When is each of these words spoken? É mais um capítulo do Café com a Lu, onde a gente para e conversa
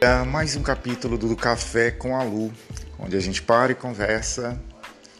É 0.00 0.22
mais 0.22 0.54
um 0.54 0.62
capítulo 0.62 1.18
do 1.18 1.34
Café 1.34 1.90
com 1.90 2.16
a 2.16 2.22
Lu, 2.22 2.52
onde 3.00 3.16
a 3.16 3.20
gente 3.20 3.42
para 3.42 3.72
e 3.72 3.74
conversa 3.74 4.56